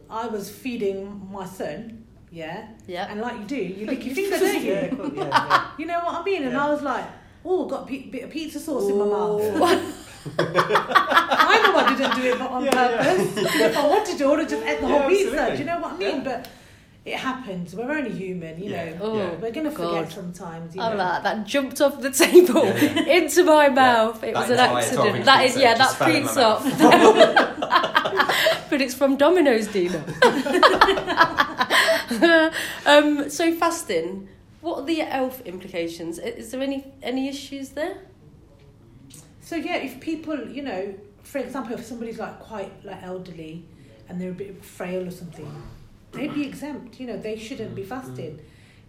[0.09, 3.07] I was feeding my son, yeah, Yeah.
[3.11, 4.71] and like you do, you lick your finger, don't you?
[4.73, 5.67] Yeah, cool, yeah, yeah.
[5.77, 6.43] You know what I mean?
[6.43, 6.65] And Yeah.
[6.65, 7.05] I was like,
[7.45, 9.99] oh, got a bit of pizza sauce in my mouth.
[10.27, 10.31] Ooh.
[10.39, 12.97] I know I didn't do it on Yeah, yeah.
[13.15, 13.37] purpose.
[13.55, 15.27] if I wanted to, I would have just ate the whole Yeah, pizza.
[15.31, 15.55] absolutely.
[15.57, 16.15] Do you know what I mean?
[16.17, 16.23] Yeah.
[16.23, 16.47] But
[17.05, 17.75] it happens.
[17.75, 18.85] We're only human, you Yeah.
[18.91, 18.97] know.
[19.01, 20.75] Oh, We're gonna forget sometimes.
[20.75, 20.95] You Oh, know.
[20.97, 23.13] like that jumped off the table Yeah, yeah.
[23.17, 24.23] into my mouth.
[24.23, 25.25] It That was an accident.
[25.25, 26.59] That is, yeah, that fell in pizza.
[28.69, 30.03] but it's from Domino's, Dina.
[32.85, 34.29] um, so fasting.
[34.61, 36.19] What are the health implications?
[36.19, 37.97] Is there any any issues there?
[39.43, 43.65] So yeah, if people, you know, for example, if somebody's like quite like elderly
[44.07, 45.49] and they're a bit frail or something,
[46.13, 46.99] they'd be exempt.
[46.99, 48.39] You know, they shouldn't be fasting.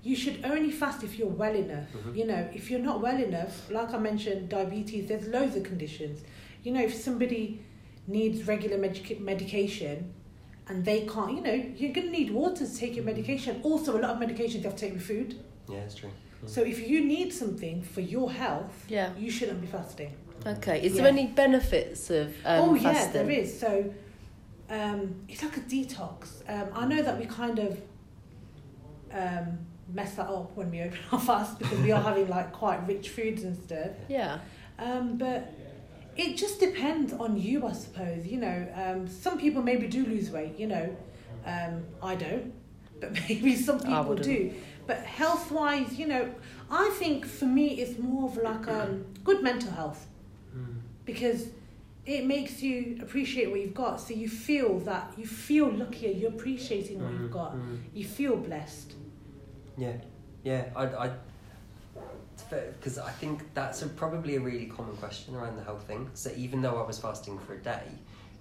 [0.05, 1.88] You should only fast if you're well enough.
[1.93, 2.17] Mhm.
[2.17, 5.09] You know, if you're not well enough, like I mentioned, diabetes.
[5.09, 6.21] There's loads of conditions.
[6.62, 7.61] You know, if somebody
[8.07, 10.12] needs regular medic- medication
[10.69, 13.61] and they can't, you know, you're gonna need water to take your medication.
[13.64, 15.35] Also, a lot of medications you have to take with food.
[15.69, 16.11] Yeah, it's true.
[16.47, 19.11] So if you need something for your health, Yeah.
[19.19, 20.12] you shouldn't be fasting.
[20.47, 20.83] Okay.
[20.83, 23.12] Is there any benefits of um, oh yeah, fasting?
[23.27, 23.59] there is.
[23.59, 23.94] So
[24.68, 26.49] um, it's like a detox.
[26.49, 27.81] Um, I know that we kind of
[29.12, 29.59] um,
[29.92, 33.11] mess that up when we open our fast because we are having like quite rich
[33.11, 33.90] foods and stuff.
[34.09, 34.40] Yeah.
[34.79, 35.53] Um, but
[36.16, 38.27] it just depends on you, I suppose.
[38.27, 40.59] You know, um, some people maybe do lose weight.
[40.59, 40.97] You know,
[41.47, 42.53] um, I don't,
[43.01, 44.53] but maybe some people do.
[44.87, 46.35] But health wise, you know,
[46.70, 50.07] I think for me it's more of like um, good mental health.
[51.05, 51.49] Because
[52.07, 54.01] it makes you appreciate what you've got.
[54.01, 56.11] So you feel that you feel luckier.
[56.11, 57.57] You're appreciating what you've got.
[57.57, 57.79] Mm.
[57.95, 58.93] You feel blessed.
[59.77, 59.95] Yeah,
[60.43, 60.67] yeah.
[60.77, 61.11] I, I,
[62.51, 66.11] because I think that's a, probably a really common question around the health thing.
[66.14, 67.83] So even though I was fasting for a day,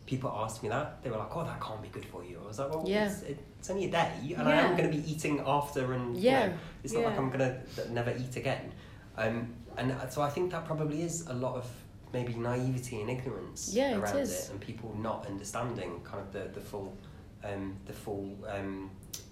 [0.05, 1.01] people asked me that.
[1.03, 3.05] They were like, "Oh, that can't be good for you." I was like, "Well, Yeah.
[3.09, 6.23] it's, it's only a day, and I am going to be eating after, and you
[6.23, 6.47] Yeah.
[6.47, 8.71] know, it's not like I'm going to never eat again."
[9.17, 11.65] Um, and so I think that probably is a lot of
[12.13, 14.49] maybe naivety and ignorance Yeah, it around is.
[14.51, 16.95] and people not understanding kind of the the full,
[17.43, 18.91] um, the full um,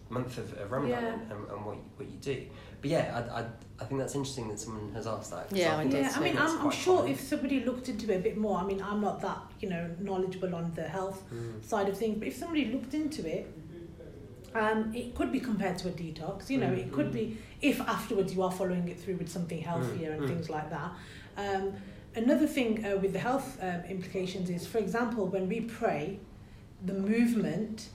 [0.09, 1.35] month of, of Ramadan Yeah.
[1.35, 2.43] and, and what you, what you do.
[2.81, 3.45] But yeah, I, I,
[3.79, 5.47] I think that's interesting that someone has asked that.
[5.51, 7.11] Yeah, I think Yeah, I mean, I'm, I'm sure common.
[7.11, 9.89] if somebody looked into it a bit more, I mean, I'm not that, you know,
[9.99, 11.63] knowledgeable on the health Mm.
[11.63, 13.47] side of things, but if somebody looked into it,
[14.53, 18.33] um, it could be compared to a detox, you know, it could be if afterwards
[18.33, 20.27] you are following it through with something healthier and mm.
[20.27, 20.91] things like that.
[21.37, 21.73] Um,
[22.15, 26.19] another thing uh, with the health um, implications is, for example, when we pray,
[26.85, 27.89] the movement,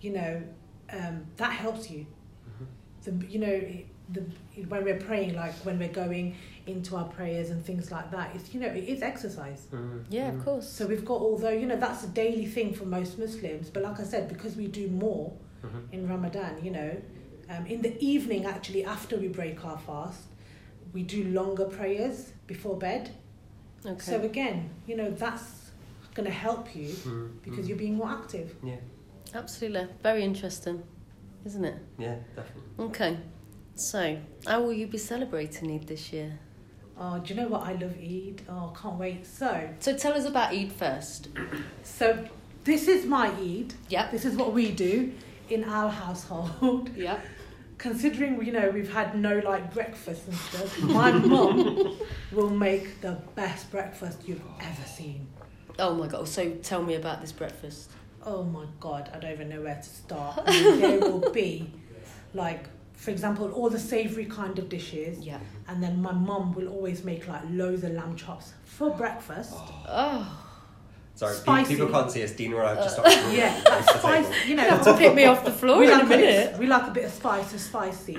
[0.00, 0.42] you know,
[0.92, 2.06] um, that helps you.
[2.50, 2.66] Mhm.
[3.20, 3.60] The, you know,
[4.12, 4.22] the,
[4.68, 8.52] when we're praying, like when we're going into our prayers and things like that, it's,
[8.54, 9.66] you know, it is exercise.
[9.72, 10.04] Mm.
[10.10, 10.38] Yeah, Mm.
[10.38, 10.68] of course.
[10.68, 13.98] So we've got, although, you know, that's a daily thing for most Muslims, but like
[14.00, 15.92] I said, because we do more Mhm.
[15.92, 16.96] in Ramadan, you know,
[17.48, 20.22] um, in the evening, actually, after we break our fast,
[20.92, 23.10] we do longer prayers before bed.
[23.86, 24.00] Okay.
[24.00, 25.70] So again, you know, that's
[26.14, 27.30] going to help you Mm.
[27.42, 27.68] because Mm.
[27.68, 28.54] you're being more active.
[28.62, 28.76] Yeah,
[29.34, 29.88] Absolutely.
[30.02, 30.82] Very interesting,
[31.44, 31.78] isn't it?
[31.98, 32.84] yeah, definitely.
[32.86, 33.16] Okay.
[33.76, 36.38] So, how will you be celebrating Eid this year?
[36.96, 37.62] Oh, do you know what?
[37.62, 38.42] I love Eid.
[38.48, 39.26] Oh, I can't wait.
[39.26, 41.28] So, So, tell us about Eid first.
[41.82, 42.24] so
[42.62, 43.74] this is my Eid.
[43.88, 44.12] Yep.
[44.12, 45.12] This is what we do
[45.50, 46.90] in our household.
[46.96, 47.24] Yep.
[47.78, 51.98] Considering you know we've had no like breakfast and stuff, my mum
[52.32, 55.26] will make the best breakfast you've ever seen.
[55.78, 56.28] Oh my god.
[56.28, 57.90] So, tell me about this breakfast.
[58.24, 60.40] Oh my god, I don't even know where to start.
[60.46, 61.70] I mean, there will be
[62.32, 65.38] like, for example, all the savoury kind of dishes, Yeah.
[65.68, 69.52] and then my mum will always make like loads of lamb chops for breakfast.
[69.54, 70.43] Oh.
[71.16, 71.74] Sorry, Spicy.
[71.76, 72.32] people can't see us.
[72.32, 73.32] Dina and I have just Uh, stopped.
[73.34, 74.36] Yeah, like across the spice, table.
[74.42, 74.62] you You know.
[74.68, 76.20] have to pick me off the floor we in like a a bit.
[76.20, 76.58] minute.
[76.58, 78.18] We like a bit of spice, so spicy,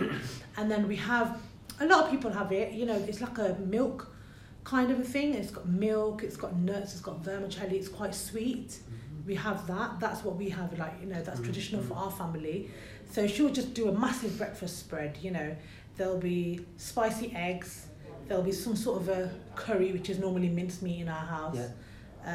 [0.58, 1.42] and then we have
[1.82, 2.72] a lot of people have it.
[2.74, 4.16] You know, it's like a milk
[4.64, 5.34] kind of a thing.
[5.34, 7.76] It's got milk, it's got nuts, it's got vermicelli.
[7.78, 8.80] It's quite sweet.
[9.28, 10.00] We have that.
[10.00, 10.78] That's what we have.
[10.80, 11.46] Like you know, that's Mhm.
[11.46, 12.70] traditional for our family.
[13.12, 15.18] So she'll just do a massive breakfast spread.
[15.22, 15.56] You know,
[15.98, 17.88] there'll be spicy eggs.
[18.28, 21.58] There'll be some sort of a curry, which is normally mincemeat in our house.
[21.58, 21.70] Yeah.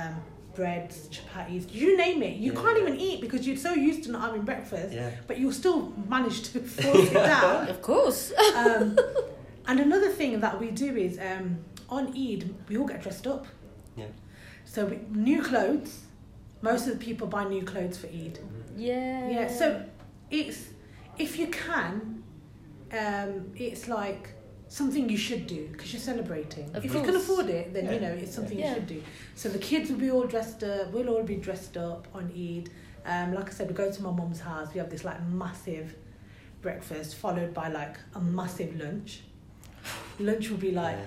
[0.08, 0.14] Um,
[0.54, 2.36] breads, chapatis, you name it.
[2.36, 2.60] You Yeah.
[2.60, 5.10] can't even eat because you're so used to not having breakfast Yeah.
[5.26, 7.68] but you'll still manage to force it down.
[7.68, 8.32] Of course.
[8.56, 8.98] Um,
[9.66, 11.58] and another thing that we do is um,
[11.88, 13.46] on Eid, we all get dressed up.
[13.96, 14.06] Yeah.
[14.64, 16.00] So we, new clothes.
[16.62, 18.38] Most of the people buy new clothes for Eid.
[18.76, 19.28] Yeah.
[19.30, 19.48] Yeah.
[19.48, 19.84] So
[20.30, 20.68] it's
[21.18, 22.22] if you can,
[22.92, 24.30] um, it's like
[24.70, 26.70] something you should do because you're celebrating.
[26.74, 28.68] Of if you can afford it, then you know it's something Yeah.
[28.68, 29.02] you should do.
[29.34, 30.92] So the kids will be all dressed up.
[30.92, 32.70] We'll all be dressed up on Eid.
[33.04, 34.68] Um, like I said, we go to my mum's house.
[34.72, 35.96] We have this like massive
[36.62, 39.22] breakfast followed by like a massive lunch.
[40.20, 40.98] Lunch will be like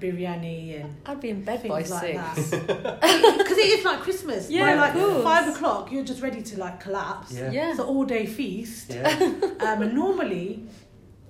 [0.00, 2.50] biryani and I'd be in bed by like six.
[2.50, 2.60] Because
[3.64, 4.50] it is like Christmas.
[4.50, 5.22] Yeah, By like course.
[5.22, 7.32] five o'clock, you're just ready to like collapse.
[7.32, 7.52] Yeah.
[7.52, 7.70] Yeah.
[7.70, 8.90] It's an all day feast.
[8.94, 9.34] Yeah.
[9.62, 10.64] Um, and normally,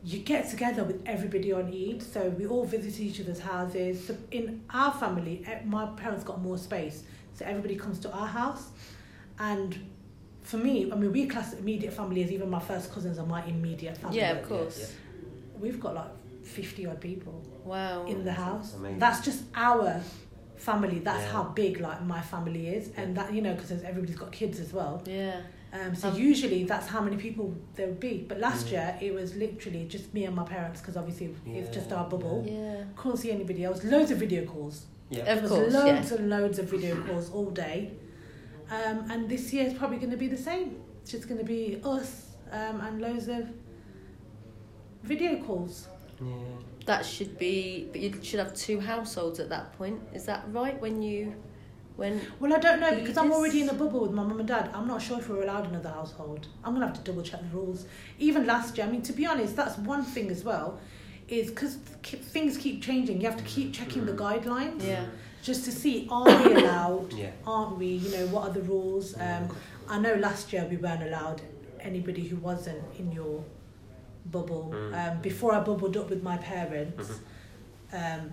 [0.04, 4.06] you get together with everybody on Eid, so we all visit each other's houses.
[4.06, 8.70] So in our family, my parents got more space, so everybody comes to our house.
[9.38, 9.76] And
[10.42, 13.44] for me, I mean, we class immediate family as even my first cousins are my
[13.44, 14.18] immediate family.
[14.18, 14.78] Yeah, of course.
[14.80, 14.86] yeah.
[15.60, 18.04] We've got like 50 odd people Wow.
[18.06, 18.74] in the house.
[18.74, 18.98] Amazing.
[18.98, 20.00] That's just our
[20.56, 20.98] family.
[21.00, 21.32] That's Yeah.
[21.32, 24.72] how big like my family is, and that you know because everybody's got kids as
[24.72, 25.02] well.
[25.06, 25.40] Yeah.
[25.72, 28.24] Um, so Um, usually that's how many people there would be.
[28.28, 28.98] But last Yeah.
[29.00, 32.44] year it was literally just me and my parents because obviously it's just our bubble.
[32.46, 32.84] Yeah.
[32.96, 33.82] Couldn't see anybody else.
[33.82, 34.84] Loads of video calls.
[35.10, 35.20] Yeah.
[35.20, 36.16] Of there was course, loads yeah.
[36.18, 37.92] and loads of video calls all day.
[38.70, 40.76] Um, and this year is probably going to be the same.
[41.02, 43.48] It's just going to be us um, and loads of
[45.02, 45.88] video calls.
[46.20, 46.26] Yeah.
[46.86, 50.00] That should be, but you should have two households at that point.
[50.12, 50.80] Is that right?
[50.80, 51.34] When you,
[51.96, 54.48] when Well, I don't know because I'm already in a bubble with my mum and
[54.48, 54.70] dad.
[54.74, 56.48] I'm not sure if we're allowed another household.
[56.64, 57.86] I'm gonna have to double check the rules.
[58.18, 60.80] Even last year, I mean, to be honest, that's one thing as well,
[61.28, 63.20] is because things keep changing.
[63.20, 65.04] You have to keep checking the guidelines yeah,
[65.42, 67.30] just to see are we allowed, Yeah.
[67.46, 67.86] aren't we?
[67.86, 69.14] You know, what are the rules?
[69.20, 69.48] Um,
[69.88, 71.42] I know last year we weren't allowed
[71.80, 73.44] anybody who wasn't in your
[74.26, 74.70] bubble.
[74.74, 74.94] Mm.
[75.12, 77.10] Um, before I bubbled up with my parents,
[77.92, 78.20] Mhm.
[78.20, 78.32] um,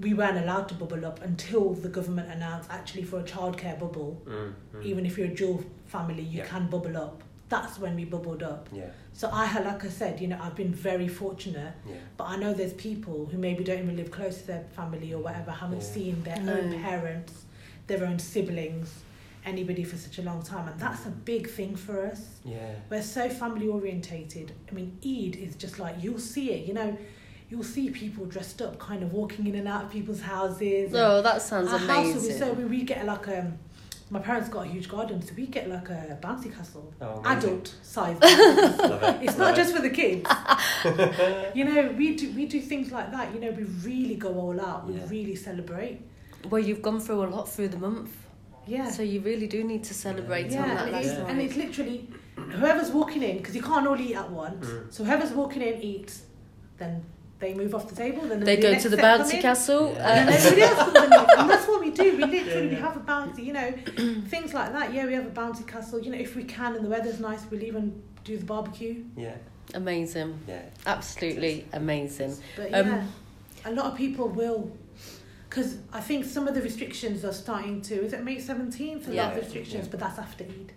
[0.00, 4.20] we weren't allowed to bubble up until the government announced actually for a childcare bubble,
[4.26, 4.84] Mm, mm.
[4.84, 6.46] even if you're a dual family, you Yeah.
[6.46, 7.22] can bubble up.
[7.48, 8.68] That's when we bubbled up.
[8.72, 8.90] Yeah.
[9.14, 11.94] So I had, like I said, you know, I've been very fortunate, Yeah.
[12.16, 15.20] but I know there's people who maybe don't even live close to their family or
[15.22, 15.92] whatever, haven't Yeah.
[15.96, 16.52] seen their No.
[16.58, 17.46] own parents,
[17.86, 19.00] their own siblings,
[19.44, 22.40] anybody for such a long time, and that's a big thing for us.
[22.44, 22.74] Yeah.
[22.90, 24.52] We're so family orientated.
[24.70, 26.66] I mean, Eid is just like you'll see it.
[26.66, 26.98] You know,
[27.50, 30.92] you'll see people dressed up, kind of walking in and out of people's houses.
[30.94, 33.58] oh, that sounds our house will be so we, we get like um,
[34.10, 37.74] my parents got a huge garden, so we get like a bouncy castle, Oh, adult
[37.82, 38.16] size.
[38.18, 38.88] bouncy castle.
[38.90, 39.22] Love it.
[39.28, 39.56] It's Love not it.
[39.56, 40.28] just for the kids.
[41.54, 43.34] you know, we do we do things like that.
[43.34, 44.86] You know, we really go all out.
[44.86, 45.06] We Yeah.
[45.08, 46.00] really celebrate.
[46.50, 48.16] well, you've gone through a lot through the month,
[48.68, 48.90] Yeah.
[48.90, 51.30] so you really do need to celebrate yeah, on that and, last it's, night.
[51.30, 54.66] and it's literally whoever's walking in because you can't all eat at once.
[54.66, 54.92] Mm.
[54.92, 56.22] So whoever's walking in eats,
[56.76, 57.04] then
[57.40, 58.22] they move off the table.
[58.28, 59.92] Then they the go next to the set bouncy castle.
[59.94, 60.08] Yeah.
[60.12, 62.16] And Uh, then everybody else comes in, and that's what we do.
[62.16, 62.86] We literally Yeah, we yeah.
[62.86, 63.72] have a bouncy, you know,
[64.28, 64.92] things like that.
[64.92, 66.00] Yeah, we have a bouncy castle.
[66.00, 69.04] You know, if we can and the weather's nice, we'll even do the barbecue.
[69.16, 69.34] Yeah.
[69.74, 70.62] amazing, Yeah.
[70.86, 72.34] absolutely amazing.
[72.56, 73.08] But Um,
[73.64, 74.70] a lot of people will,
[75.48, 78.04] because I think some of the restrictions are starting to.
[78.04, 79.06] Is it May seventeenth?
[79.06, 79.30] A lot Yeah.
[79.30, 79.90] of restrictions, Yeah.
[79.90, 80.72] but that's after Eid.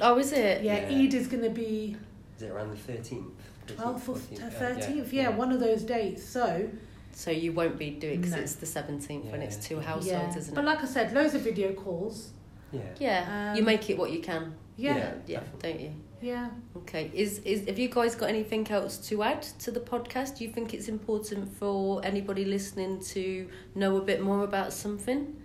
[0.00, 0.62] Oh, is it?
[0.62, 0.98] Yeah, Yeah.
[1.04, 1.96] Eid is going to be
[2.36, 3.32] Is it around the thirteenth?
[3.66, 5.12] 12th or 13th.
[5.12, 6.24] Yeah, one of those dates.
[6.24, 6.70] So
[7.12, 8.40] So you won't be doing because No.
[8.40, 10.54] it's the seventeenth when it's two households, yeah, isn't it?
[10.54, 12.30] but like I said, loads of video calls.
[12.72, 12.80] Yeah.
[12.98, 14.54] yeah, Um, you make it what you can.
[14.76, 15.14] Yeah, Yeah.
[15.26, 15.92] Yeah, don't you?
[16.20, 16.50] Yeah.
[16.76, 17.10] Okay.
[17.14, 20.38] Is is have you guys got anything else to add to the podcast?
[20.38, 25.36] Do you think it's important for anybody listening to know a bit more about something,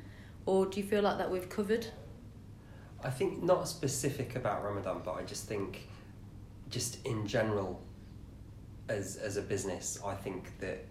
[0.45, 1.87] or do you feel like that we've covered?
[3.03, 5.89] I think not specific about Ramadan, but I just think,
[6.69, 7.81] just in general,
[8.89, 10.85] as as a business, I think that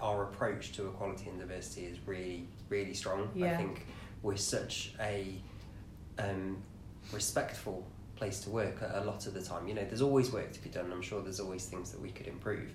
[0.00, 3.30] our approach to equality and diversity is really really strong.
[3.34, 3.52] Yeah.
[3.52, 3.86] I think
[4.22, 5.34] we're such a
[6.18, 6.58] um,
[7.12, 9.68] respectful place to work a, a lot of the time.
[9.68, 10.90] You know, there's always work to be done.
[10.92, 12.72] I'm sure there's always things that we could improve,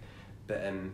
[0.48, 0.94] but um,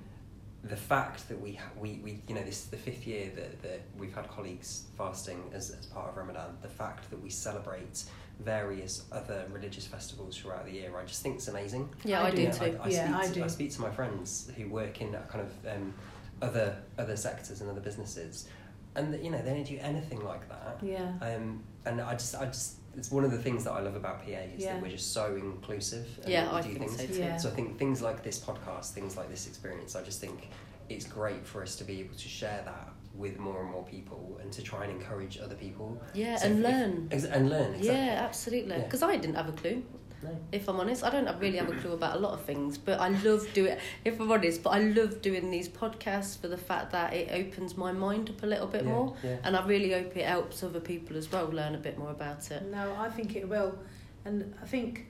[0.64, 3.62] the fact that we ha- we, we you know this is the fifth year that,
[3.62, 8.04] that we've had colleagues fasting as, as part of Ramadan the fact that we celebrate
[8.40, 12.32] various other religious festivals throughout the year I just think it's amazing Yeah, I I,
[12.32, 12.38] do.
[12.38, 12.64] do know, too.
[12.82, 13.44] I, I, Yeah, speak I to, do.
[13.44, 15.94] I speak to my friends who work in that kind of um,
[16.42, 18.48] other other sectors and other businesses
[18.96, 21.12] and you know they don't do anything like that Yeah.
[21.22, 24.24] um, and I just I just it's one of the things that I love about
[24.26, 24.74] PA is Yeah.
[24.74, 27.20] that we're just so inclusive and Yeah, I do think things so too.
[27.20, 27.38] Yeah.
[27.38, 30.50] so I think things like this podcast, things like this experience, I just think
[30.90, 34.38] it's great for us to be able to share that with more and more people
[34.42, 36.00] and to try and encourage other people.
[36.14, 37.08] Yeah, So and if- learn.
[37.12, 37.88] Ex- and learn, exactly.
[37.88, 38.76] Yeah, absolutely.
[38.78, 38.84] Yeah.
[38.84, 39.84] Because I didn't have a clue.
[40.24, 40.30] No.
[40.52, 43.00] If I'm honest, I don't really have a clue about a lot of things, but
[43.00, 43.78] I love doing.
[44.04, 47.78] If I'm honest, but I love doing these podcasts for the fact that it opens
[47.78, 49.38] my mind up a little bit Yeah, more, yeah.
[49.44, 52.50] and I really hope it helps other people as well learn a bit more about
[52.50, 52.64] it.
[52.72, 53.78] No, I think it will.
[54.26, 55.06] And I think,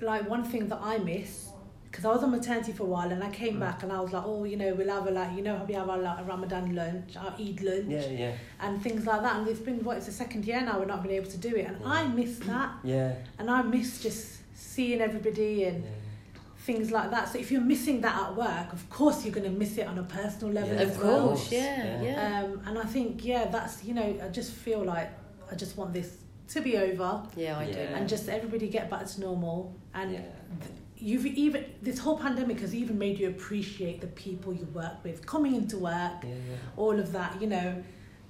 [0.00, 1.50] like, one thing that I miss
[1.90, 3.60] because I was on maternity for a while and I came Mm.
[3.60, 5.64] back and I was like, oh, you know, we'll have a like, you know, how
[5.64, 9.22] we have our like, a Ramadan lunch, our Eid lunch, Yeah, yeah, and things like
[9.22, 9.36] that.
[9.36, 11.56] And it's been what it's the second year now we're not been able to do
[11.56, 13.14] it, and I miss that, yeah.
[13.38, 15.90] and I miss just seeing everybody and yeah.
[16.58, 17.28] things like that.
[17.32, 19.98] So if you're missing that at work, of course you're going to miss it on
[19.98, 21.28] a personal level Yeah, as Of well.
[21.28, 22.02] course, yeah, Yeah.
[22.02, 22.42] yeah.
[22.44, 25.10] Um, and I think yeah, that's you know, I just feel like
[25.50, 26.18] I just want this
[26.48, 27.78] to be over Yeah, I do.
[27.78, 30.12] And just everybody get back to normal and.
[30.12, 30.20] yeah.
[31.00, 35.24] You've even this whole pandemic has even made you appreciate the people you work with,
[35.24, 36.56] coming into work, Yeah, yeah.
[36.76, 37.84] all of that, you know.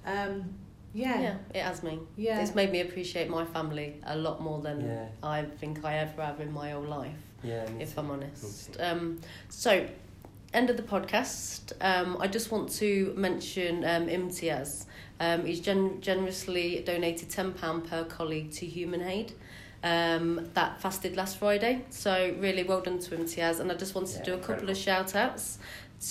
[0.04, 0.52] Um,
[0.92, 1.98] yeah, Yeah, it has me.
[2.18, 5.06] yeah, It's made me appreciate my family a lot more than Yeah.
[5.22, 8.00] I think I ever have in my whole life, Yeah, if too.
[8.00, 8.76] I'm honest.
[8.78, 9.86] Um, so,
[10.52, 11.72] end of the podcast.
[11.80, 14.84] Um, I just want to mention um, Imtiaz.
[15.20, 19.32] Um, he's gen- generously donated £10 per colleague to Human Aid.
[19.82, 21.84] Um, that fasted last Friday.
[21.90, 23.60] So, really well done to Imtiaz.
[23.60, 25.58] And I just wanted Yeah, to do a couple of shout outs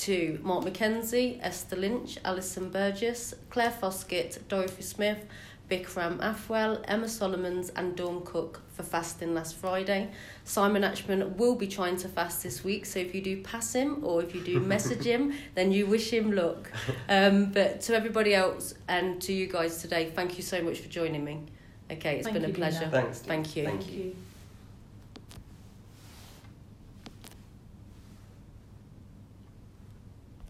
[0.01, 5.25] to Mark McKenzie, Esther Lynch, Alison Burgess, Claire Foskett, Dorothy Smith,
[5.69, 10.09] Bikram Afwell, Emma Solomons, and Dawn Cook for fasting last Friday.
[10.45, 14.03] Simon Atchman will be trying to fast this week, so if you do pass him
[14.03, 16.71] or if you do message him, then you wish him luck.
[17.09, 20.89] Um, but to everybody else and to you guys today, thank you so much for
[20.89, 21.41] joining me.
[21.89, 22.89] Okay, it's Thank been a pleasure.
[22.91, 23.19] Thanks.
[23.19, 23.65] Thank you.
[23.65, 24.15] Thank Thank you.